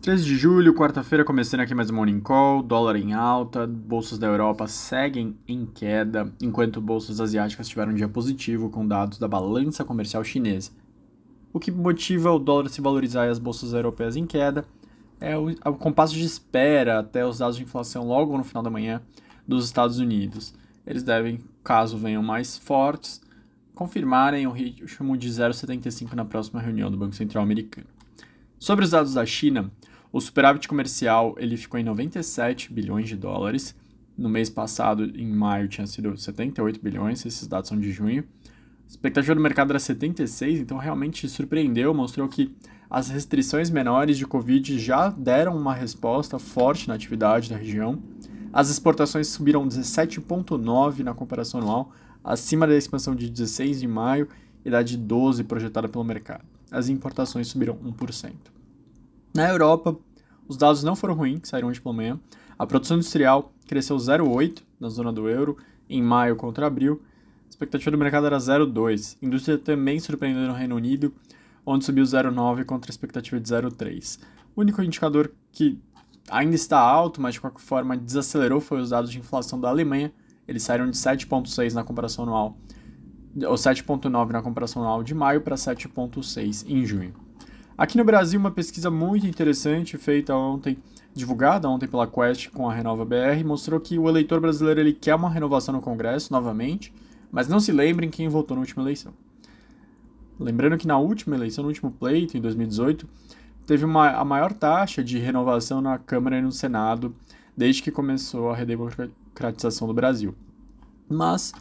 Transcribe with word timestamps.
13 0.00 0.24
de 0.24 0.36
julho, 0.36 0.72
quarta-feira, 0.74 1.24
começando 1.24 1.60
aqui 1.60 1.74
mais 1.74 1.90
um 1.90 1.94
Morning 1.96 2.20
Call, 2.20 2.62
dólar 2.62 2.94
em 2.94 3.14
alta, 3.14 3.66
bolsas 3.66 4.16
da 4.16 4.28
Europa 4.28 4.68
seguem 4.68 5.36
em 5.46 5.66
queda, 5.66 6.32
enquanto 6.40 6.80
bolsas 6.80 7.20
asiáticas 7.20 7.68
tiveram 7.68 7.90
um 7.90 7.94
dia 7.96 8.08
positivo 8.08 8.70
com 8.70 8.86
dados 8.86 9.18
da 9.18 9.26
balança 9.26 9.84
comercial 9.84 10.22
chinesa. 10.22 10.70
O 11.52 11.58
que 11.58 11.72
motiva 11.72 12.30
o 12.30 12.38
dólar 12.38 12.68
se 12.68 12.80
valorizar 12.80 13.26
e 13.26 13.30
as 13.30 13.40
bolsas 13.40 13.72
europeias 13.72 14.14
em 14.14 14.24
queda 14.24 14.64
é 15.20 15.36
o, 15.36 15.50
o 15.50 15.74
compasso 15.74 16.14
de 16.14 16.24
espera 16.24 17.00
até 17.00 17.26
os 17.26 17.38
dados 17.38 17.56
de 17.56 17.64
inflação 17.64 18.06
logo 18.06 18.38
no 18.38 18.44
final 18.44 18.62
da 18.62 18.70
manhã 18.70 19.02
dos 19.46 19.64
Estados 19.64 19.98
Unidos. 19.98 20.54
Eles 20.86 21.02
devem, 21.02 21.40
caso 21.64 21.98
venham 21.98 22.22
mais 22.22 22.56
fortes, 22.56 23.20
confirmarem 23.74 24.46
o 24.46 24.52
ritmo 24.52 25.16
de 25.16 25.28
0,75 25.28 26.14
na 26.14 26.24
próxima 26.24 26.60
reunião 26.60 26.88
do 26.88 26.96
Banco 26.96 27.16
Central 27.16 27.42
Americano. 27.42 27.88
Sobre 28.58 28.84
os 28.84 28.90
dados 28.90 29.14
da 29.14 29.24
China, 29.24 29.70
o 30.12 30.20
superávit 30.20 30.66
comercial 30.66 31.34
ele 31.38 31.56
ficou 31.56 31.78
em 31.78 31.84
97 31.84 32.72
bilhões 32.72 33.08
de 33.08 33.16
dólares. 33.16 33.76
No 34.16 34.28
mês 34.28 34.48
passado, 34.48 35.04
em 35.04 35.26
maio, 35.26 35.68
tinha 35.68 35.86
sido 35.86 36.16
78 36.16 36.80
bilhões, 36.82 37.24
esses 37.24 37.46
dados 37.46 37.68
são 37.68 37.78
de 37.78 37.92
junho. 37.92 38.24
A 38.44 38.88
expectativa 38.88 39.34
do 39.34 39.40
mercado 39.40 39.70
era 39.70 39.78
76, 39.78 40.60
então 40.60 40.78
realmente 40.78 41.28
surpreendeu, 41.28 41.92
mostrou 41.92 42.26
que 42.26 42.56
as 42.90 43.10
restrições 43.10 43.68
menores 43.68 44.16
de 44.16 44.26
Covid 44.26 44.78
já 44.78 45.10
deram 45.10 45.54
uma 45.56 45.74
resposta 45.74 46.38
forte 46.38 46.88
na 46.88 46.94
atividade 46.94 47.50
da 47.50 47.56
região. 47.56 48.02
As 48.50 48.70
exportações 48.70 49.28
subiram 49.28 49.68
17,9% 49.68 51.00
na 51.00 51.12
comparação 51.12 51.60
anual, 51.60 51.92
acima 52.24 52.66
da 52.66 52.74
expansão 52.74 53.14
de 53.14 53.28
16 53.28 53.80
de 53.80 53.86
maio 53.86 54.26
e 54.64 54.70
da 54.70 54.82
de 54.82 54.96
12 54.96 55.44
projetada 55.44 55.86
pelo 55.86 56.02
mercado. 56.02 56.44
As 56.70 56.88
importações 56.88 57.48
subiram 57.48 57.76
1%. 57.76 58.57
Na 59.34 59.48
Europa, 59.48 59.96
os 60.48 60.56
dados 60.56 60.82
não 60.82 60.96
foram 60.96 61.14
ruins, 61.14 61.48
saíram 61.48 61.68
hoje 61.68 61.80
pela. 61.80 62.18
A 62.58 62.66
produção 62.66 62.96
industrial 62.96 63.52
cresceu 63.66 63.96
0,8 63.96 64.62
na 64.80 64.88
zona 64.88 65.12
do 65.12 65.28
euro 65.28 65.56
em 65.88 66.02
maio 66.02 66.34
contra 66.34 66.66
abril. 66.66 67.02
A 67.46 67.48
expectativa 67.48 67.90
do 67.90 67.98
mercado 67.98 68.26
era 68.26 68.38
0,2. 68.38 69.16
A 69.22 69.26
indústria 69.26 69.58
também 69.58 70.00
surpreendeu 70.00 70.46
no 70.48 70.54
Reino 70.54 70.74
Unido, 70.74 71.14
onde 71.64 71.84
subiu 71.84 72.04
0,9 72.04 72.64
contra 72.64 72.90
a 72.90 72.92
expectativa 72.92 73.38
de 73.38 73.48
0,3. 73.48 74.18
O 74.56 74.60
único 74.60 74.82
indicador 74.82 75.30
que 75.52 75.78
ainda 76.30 76.54
está 76.54 76.78
alto, 76.78 77.20
mas 77.20 77.34
de 77.34 77.40
qualquer 77.40 77.60
forma 77.60 77.96
desacelerou, 77.96 78.60
foi 78.60 78.80
os 78.80 78.90
dados 78.90 79.10
de 79.10 79.18
inflação 79.18 79.60
da 79.60 79.68
Alemanha. 79.68 80.12
Eles 80.46 80.62
saíram 80.62 80.90
de 80.90 80.96
7,6 80.96 81.74
na 81.74 81.84
comparação 81.84 82.24
anual, 82.24 82.58
ou 83.46 83.54
7,9 83.54 84.30
na 84.30 84.42
comparação 84.42 84.82
anual 84.82 85.02
de 85.02 85.14
maio 85.14 85.42
para 85.42 85.56
7,6 85.56 86.64
em 86.66 86.84
junho. 86.86 87.27
Aqui 87.78 87.96
no 87.96 88.02
Brasil, 88.02 88.40
uma 88.40 88.50
pesquisa 88.50 88.90
muito 88.90 89.24
interessante 89.24 89.96
feita 89.96 90.34
ontem, 90.34 90.76
divulgada 91.14 91.68
ontem 91.68 91.86
pela 91.86 92.08
Quest 92.08 92.50
com 92.50 92.68
a 92.68 92.74
Renova 92.74 93.04
BR, 93.04 93.44
mostrou 93.46 93.78
que 93.78 93.96
o 93.96 94.08
eleitor 94.08 94.40
brasileiro 94.40 94.80
ele 94.80 94.92
quer 94.92 95.14
uma 95.14 95.30
renovação 95.30 95.72
no 95.72 95.80
Congresso 95.80 96.32
novamente, 96.32 96.92
mas 97.30 97.46
não 97.46 97.60
se 97.60 97.70
lembrem 97.70 98.10
quem 98.10 98.28
votou 98.28 98.56
na 98.56 98.62
última 98.62 98.82
eleição. 98.82 99.12
Lembrando 100.40 100.76
que 100.76 100.88
na 100.88 100.98
última 100.98 101.36
eleição, 101.36 101.62
no 101.62 101.68
último 101.68 101.92
pleito, 101.92 102.36
em 102.36 102.40
2018, 102.40 103.08
teve 103.64 103.84
uma, 103.84 104.08
a 104.10 104.24
maior 104.24 104.52
taxa 104.52 105.04
de 105.04 105.16
renovação 105.16 105.80
na 105.80 105.98
Câmara 105.98 106.36
e 106.36 106.42
no 106.42 106.50
Senado 106.50 107.14
desde 107.56 107.80
que 107.80 107.92
começou 107.92 108.50
a 108.50 108.56
redemocratização 108.56 109.86
do 109.86 109.94
Brasil. 109.94 110.34
Mas 111.08 111.52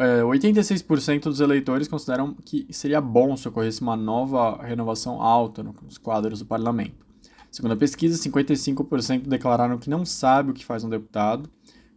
é, 0.00 0.22
86% 0.22 1.24
dos 1.24 1.40
eleitores 1.40 1.86
consideram 1.86 2.34
que 2.34 2.66
seria 2.70 3.00
bom 3.00 3.36
se 3.36 3.46
ocorresse 3.48 3.82
uma 3.82 3.96
nova 3.96 4.62
renovação 4.62 5.20
alta 5.20 5.62
nos 5.62 5.98
quadros 5.98 6.40
do 6.40 6.46
parlamento. 6.46 7.06
Segundo 7.50 7.72
a 7.72 7.76
pesquisa, 7.76 8.22
55% 8.22 9.26
declararam 9.26 9.76
que 9.78 9.90
não 9.90 10.04
sabe 10.04 10.50
o 10.50 10.54
que 10.54 10.64
faz 10.64 10.84
um 10.84 10.88
deputado, 10.88 11.50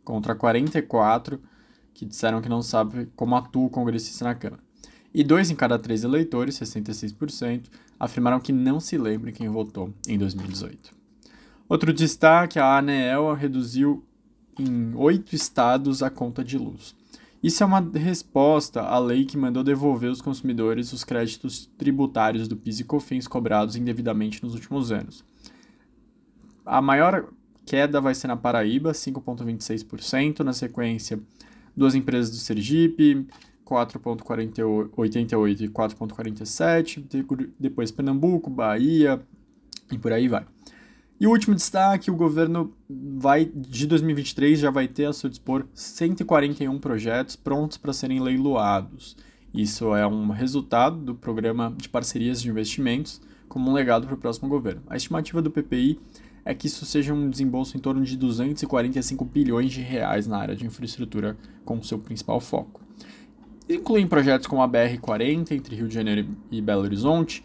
contra 0.03 0.35
44% 0.35 1.39
que 1.93 2.05
disseram 2.05 2.41
que 2.41 2.49
não 2.49 2.61
sabe 2.61 3.07
como 3.15 3.35
atua 3.35 3.67
o 3.67 3.69
congressista 3.69 4.25
na 4.25 4.35
Câmara. 4.35 4.61
E 5.13 5.23
dois 5.23 5.51
em 5.51 5.55
cada 5.55 5.77
três 5.77 6.03
eleitores, 6.03 6.59
66%, 6.59 7.65
afirmaram 7.99 8.39
que 8.39 8.51
não 8.51 8.79
se 8.79 8.97
lembram 8.97 9.31
quem 9.31 9.47
votou 9.47 9.93
em 10.07 10.17
2018. 10.17 10.91
Outro 11.69 11.93
destaque, 11.93 12.57
a 12.57 12.77
ANEEL 12.77 13.33
reduziu 13.33 14.03
em 14.57 14.93
oito 14.95 15.35
estados 15.35 16.01
a 16.01 16.09
conta 16.09 16.43
de 16.43 16.57
luz. 16.57 16.95
Isso 17.43 17.61
é 17.61 17.65
uma 17.65 17.81
resposta 17.81 18.81
à 18.81 18.97
lei 18.97 19.25
que 19.25 19.35
mandou 19.35 19.65
devolver 19.65 20.09
aos 20.09 20.21
consumidores 20.21 20.93
os 20.93 21.03
créditos 21.03 21.69
tributários 21.77 22.47
do 22.47 22.55
PIS 22.55 22.79
e 22.79 22.83
COFINS 22.85 23.27
cobrados 23.27 23.75
indevidamente 23.75 24.41
nos 24.41 24.53
últimos 24.53 24.93
anos. 24.93 25.25
A 26.65 26.81
maior 26.81 27.27
queda 27.65 27.99
vai 27.99 28.15
ser 28.15 28.27
na 28.27 28.37
Paraíba, 28.37 28.93
5,26%, 28.93 30.39
na 30.39 30.53
sequência, 30.53 31.19
duas 31.75 31.95
empresas 31.95 32.31
do 32.31 32.37
Sergipe, 32.37 33.27
4,88 33.65 35.61
e 35.61 35.67
4,47, 35.67 37.49
depois 37.59 37.91
Pernambuco, 37.91 38.49
Bahia 38.49 39.21
e 39.91 39.97
por 39.97 40.13
aí 40.13 40.29
vai. 40.29 40.45
E 41.23 41.25
o 41.25 41.29
último 41.29 41.55
destaque, 41.55 42.11
o 42.11 42.15
governo 42.17 42.73
vai 42.89 43.45
de 43.45 43.87
2023 43.87 44.59
já 44.59 44.69
vai 44.69 44.89
ter 44.89 45.05
a 45.05 45.13
seu 45.13 45.29
dispor 45.29 45.65
141 45.73 46.77
projetos 46.79 47.37
prontos 47.37 47.77
para 47.77 47.93
serem 47.93 48.19
leiloados. 48.19 49.15
Isso 49.53 49.95
é 49.95 50.05
um 50.05 50.31
resultado 50.31 50.97
do 50.97 51.15
programa 51.15 51.73
de 51.77 51.87
parcerias 51.87 52.41
de 52.41 52.49
investimentos 52.49 53.21
como 53.47 53.71
um 53.71 53.73
legado 53.73 54.05
para 54.05 54.15
o 54.15 54.17
próximo 54.17 54.49
governo. 54.49 54.81
A 54.85 54.97
estimativa 54.97 55.41
do 55.41 55.49
PPI 55.49 55.97
é 56.43 56.53
que 56.53 56.67
isso 56.67 56.85
seja 56.85 57.13
um 57.13 57.29
desembolso 57.29 57.77
em 57.77 57.79
torno 57.79 58.03
de 58.03 58.17
245 58.17 59.23
bilhões 59.23 59.71
de 59.71 59.79
reais 59.79 60.27
na 60.27 60.37
área 60.37 60.57
de 60.57 60.65
infraestrutura 60.65 61.37
com 61.63 61.81
seu 61.81 61.99
principal 61.99 62.41
foco. 62.41 62.81
Incluem 63.69 64.05
projetos 64.07 64.45
como 64.45 64.61
a 64.61 64.67
BR-40 64.67 65.51
entre 65.51 65.73
Rio 65.73 65.87
de 65.87 65.93
Janeiro 65.93 66.35
e 66.51 66.61
Belo 66.61 66.81
Horizonte, 66.81 67.41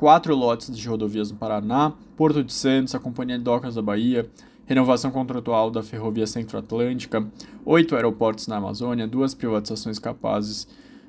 quatro 0.00 0.34
lotes 0.34 0.74
de 0.74 0.88
rodovias 0.88 1.30
no 1.30 1.36
Paraná, 1.36 1.92
Porto 2.16 2.42
de 2.42 2.54
Santos, 2.54 2.94
a 2.94 2.98
Companhia 2.98 3.36
de 3.36 3.44
Docas 3.44 3.74
da 3.74 3.82
Bahia, 3.82 4.26
renovação 4.64 5.10
contratual 5.10 5.70
da 5.70 5.82
Ferrovia 5.82 6.26
Centro-Atlântica, 6.26 7.22
oito 7.66 7.94
aeroportos 7.94 8.46
na 8.46 8.56
Amazônia, 8.56 9.06
duas 9.06 9.34
privatizações 9.34 9.98
capazes 9.98 10.66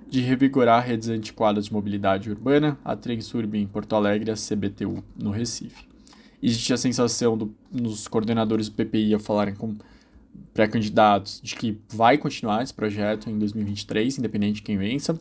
de 0.09 0.19
revigorar 0.19 0.85
redes 0.85 1.07
antiquadas 1.07 1.67
de 1.67 1.73
mobilidade 1.73 2.29
urbana, 2.29 2.77
a 2.83 2.93
Transurb 2.93 3.57
em 3.57 3.65
Porto 3.65 3.95
Alegre 3.95 4.29
e 4.29 4.33
a 4.33 4.35
CBTU 4.35 5.01
no 5.17 5.31
Recife. 5.31 5.87
Existe 6.43 6.73
a 6.73 6.77
sensação 6.77 7.37
do, 7.37 7.55
nos 7.71 8.09
coordenadores 8.09 8.67
do 8.67 8.75
PPI 8.75 9.15
a 9.15 9.19
falarem 9.19 9.55
com 9.55 9.73
pré-candidatos 10.53 11.39
de 11.41 11.55
que 11.55 11.79
vai 11.87 12.17
continuar 12.17 12.61
esse 12.61 12.73
projeto 12.73 13.29
em 13.29 13.39
2023, 13.39 14.17
independente 14.17 14.55
de 14.55 14.63
quem 14.63 14.77
vença, 14.77 15.17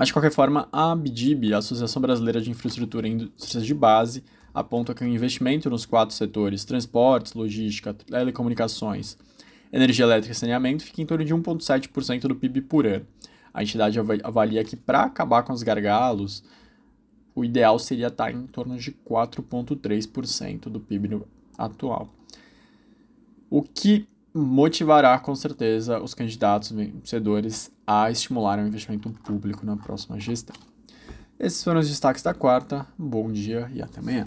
mas, 0.00 0.06
de 0.06 0.14
qualquer 0.14 0.32
forma, 0.32 0.66
a 0.72 0.92
ABDIB, 0.92 1.52
a 1.52 1.58
Associação 1.58 2.00
Brasileira 2.00 2.40
de 2.40 2.50
Infraestrutura 2.50 3.06
e 3.06 3.10
Indústrias 3.10 3.66
de 3.66 3.74
Base, 3.74 4.24
aponta 4.54 4.94
que 4.94 5.04
o 5.04 5.06
investimento 5.06 5.68
nos 5.68 5.84
quatro 5.84 6.14
setores, 6.14 6.64
transportes, 6.64 7.34
logística, 7.34 7.92
telecomunicações, 7.92 9.18
energia 9.70 10.06
elétrica 10.06 10.32
e 10.32 10.34
saneamento, 10.34 10.84
fica 10.84 11.02
em 11.02 11.04
torno 11.04 11.22
de 11.22 11.34
1,7% 11.34 12.22
do 12.22 12.34
PIB 12.34 12.62
por 12.62 12.86
ano. 12.86 13.06
A 13.52 13.62
entidade 13.62 13.98
avalia 14.24 14.64
que, 14.64 14.74
para 14.74 15.02
acabar 15.02 15.42
com 15.42 15.52
os 15.52 15.62
gargalos, 15.62 16.42
o 17.34 17.44
ideal 17.44 17.78
seria 17.78 18.06
estar 18.06 18.32
em 18.32 18.46
torno 18.46 18.78
de 18.78 18.92
4,3% 18.92 20.70
do 20.70 20.80
PIB 20.80 21.20
atual. 21.58 22.08
O 23.50 23.62
que 23.62 24.08
motivará 24.34 25.18
com 25.18 25.34
certeza 25.34 26.00
os 26.00 26.14
candidatos 26.14 26.70
vencedores 26.70 27.70
a 27.86 28.10
estimular 28.10 28.58
o 28.58 28.66
investimento 28.66 29.10
público 29.10 29.66
na 29.66 29.76
próxima 29.76 30.18
gestão. 30.18 30.56
Esses 31.38 31.62
foram 31.64 31.80
os 31.80 31.88
destaques 31.88 32.22
da 32.22 32.34
quarta. 32.34 32.86
bom 32.98 33.32
dia 33.32 33.70
e 33.72 33.82
até 33.82 34.00
amanhã. 34.00 34.24